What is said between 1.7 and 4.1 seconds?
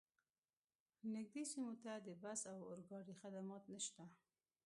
ته د بس او اورګاډي خدمات نشته